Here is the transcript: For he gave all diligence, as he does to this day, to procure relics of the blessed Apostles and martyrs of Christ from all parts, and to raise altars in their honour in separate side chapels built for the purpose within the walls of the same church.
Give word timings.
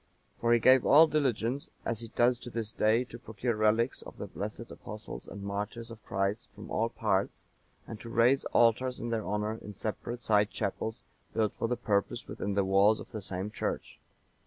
For 0.39 0.51
he 0.51 0.57
gave 0.57 0.83
all 0.83 1.05
diligence, 1.05 1.69
as 1.85 1.99
he 1.99 2.07
does 2.15 2.39
to 2.39 2.49
this 2.49 2.71
day, 2.71 3.03
to 3.03 3.19
procure 3.19 3.55
relics 3.55 4.01
of 4.01 4.17
the 4.17 4.25
blessed 4.25 4.71
Apostles 4.71 5.27
and 5.27 5.43
martyrs 5.43 5.91
of 5.91 6.03
Christ 6.03 6.47
from 6.55 6.71
all 6.71 6.89
parts, 6.89 7.45
and 7.85 7.99
to 8.01 8.09
raise 8.09 8.43
altars 8.45 8.99
in 8.99 9.11
their 9.11 9.23
honour 9.27 9.59
in 9.61 9.75
separate 9.75 10.23
side 10.23 10.49
chapels 10.49 11.03
built 11.35 11.53
for 11.53 11.67
the 11.67 11.77
purpose 11.77 12.27
within 12.27 12.55
the 12.55 12.65
walls 12.65 12.99
of 12.99 13.11
the 13.11 13.21
same 13.21 13.51
church. 13.51 13.99